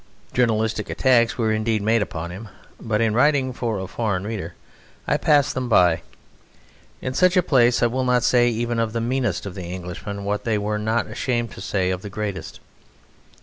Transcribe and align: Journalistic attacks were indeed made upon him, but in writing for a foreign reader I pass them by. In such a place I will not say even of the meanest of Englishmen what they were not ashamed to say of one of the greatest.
Journalistic 0.33 0.89
attacks 0.89 1.37
were 1.37 1.51
indeed 1.53 1.83
made 1.83 2.01
upon 2.01 2.31
him, 2.31 2.49
but 2.79 3.01
in 3.01 3.13
writing 3.13 3.53
for 3.53 3.77
a 3.77 3.85
foreign 3.85 4.23
reader 4.25 4.55
I 5.07 5.17
pass 5.17 5.53
them 5.53 5.69
by. 5.69 6.01
In 7.03 7.13
such 7.13 7.37
a 7.37 7.43
place 7.43 7.83
I 7.83 7.85
will 7.85 8.03
not 8.03 8.23
say 8.23 8.49
even 8.49 8.79
of 8.79 8.93
the 8.93 8.99
meanest 8.99 9.45
of 9.45 9.59
Englishmen 9.59 10.23
what 10.25 10.43
they 10.43 10.57
were 10.57 10.79
not 10.79 11.05
ashamed 11.05 11.51
to 11.51 11.61
say 11.61 11.91
of 11.91 11.99
one 11.99 11.99
of 11.99 12.01
the 12.01 12.09
greatest. 12.09 12.59